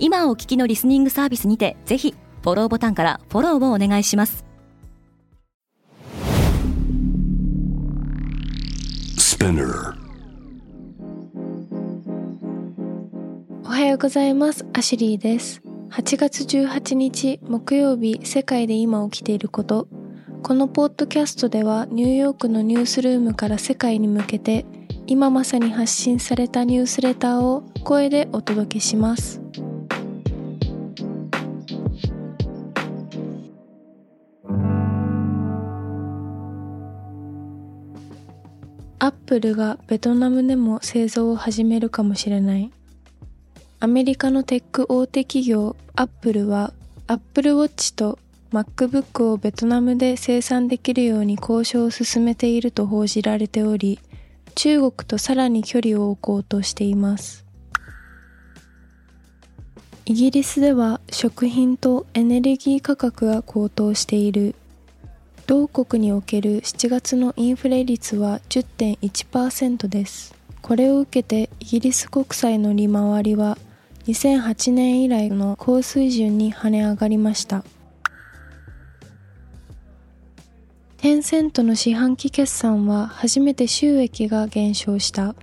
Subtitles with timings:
[0.00, 4.44] 今お聞きのリスニングサービスにてぜひフォローボタンからフォローをお願いします。
[13.64, 14.66] おはようございます。
[14.72, 15.62] アシュリーです。
[15.90, 19.88] 8月18日木曜日世界で今起きていること。
[20.42, 24.64] このポッドキャストではニューヨークのニュースルームから世界に向けて
[25.06, 29.40] 今まさに発信されたニュースレターを声でお届けします
[39.00, 42.72] アップルがベトナムでも製造を始めるかもしれない。
[43.78, 46.72] アメリカのテック大手企業アップルは
[47.06, 48.18] アップルウォッチと
[48.52, 54.00] MacBook をベトナムで生産できるように交渉を進めていると報じられており
[54.56, 57.44] 中国とさらに距離を置こうとしています。
[60.06, 64.56] イギリスでは食品とエネルギー価格が高騰している。
[65.48, 70.34] 同国における7月のインフレ率は10.1%です。
[70.60, 73.56] これを受けてイギリス国債の利回りは
[74.08, 77.64] 2008年以来の高水準に跳ね上がりました。
[80.98, 85.34] テンセントの四半期決算は初めて収益が減少した。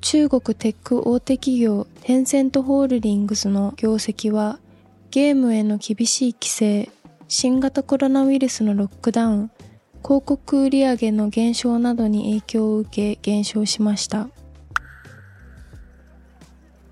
[0.00, 4.58] 中国テック大手企業テンセントホールディングスの業績は
[5.10, 6.88] ゲームへの厳しい規制
[7.30, 9.50] 新型コロナウイルスのロックダウン、
[10.02, 14.30] 広告売上の減少などに影響を受け減少しました。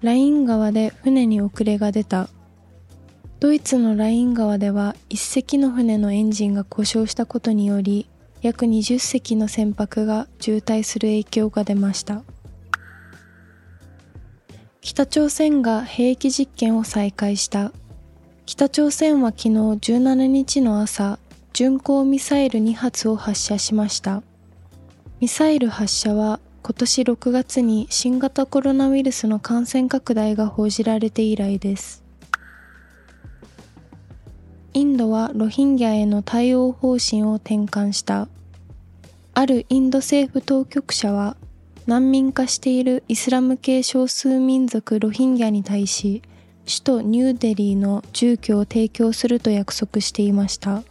[0.02, 2.28] ライン川で船に遅れが出た。
[3.40, 8.08] ドイツのライン川では一隻の船のエンジンが故障したことにより
[8.42, 12.22] 約20隻の船舶が渋滞する影響が出ました。
[14.82, 17.72] 北朝鮮が兵器実験を再開した。
[18.46, 21.18] 北朝鮮は昨日17日の朝、
[21.52, 24.22] 巡航ミサイル2発を発射しました。
[25.18, 32.04] ミサイル発射は今年6月に新型コロナウイルスの感染拡大が報じられて以来です。
[34.74, 38.28] インドはロヒンギャへの対応方針を転換した。
[39.34, 41.36] あるインド政府当局者は
[41.88, 46.22] 難民化しているイスラム系少数民族ロヒンギャに対し
[46.66, 50.82] 首都ニューデリーの住居を提供すると約束していました。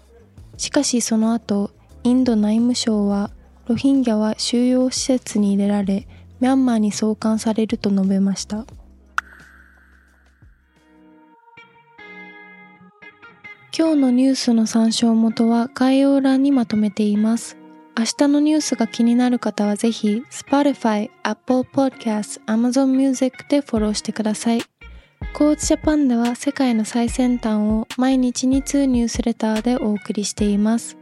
[0.58, 1.72] しかしその後、
[2.04, 3.32] インド内務省は
[3.68, 6.08] ロヒンギャは収容施設に入れられ、
[6.40, 8.66] ミャンマーに送還されると述べました。
[13.78, 17.58] 今日のニュースの参照元は概要欄にまとめています。
[17.98, 24.75] 明日のニュースが気になる方はぜひ Spotify、Apple Podcast、Amazon Music でフォローしてください。
[25.34, 30.98] コーチジャパンでは世界の最先端を毎日2ニュースレターでお送りしています。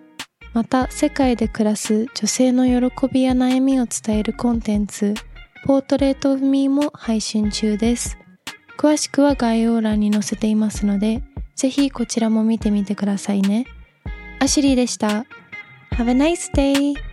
[0.53, 5.15] また、世界で暮らす女性の喜びや悩みを伝えるコンテンツ、
[5.65, 8.17] ポートレートオフミーも配信中です。
[8.77, 11.23] 詳しくは概要欄に載せていますので、
[11.55, 13.65] ぜひこちらも見てみてくださいね。
[14.39, 15.25] アシュリーでした。
[15.91, 17.12] Have a nice day!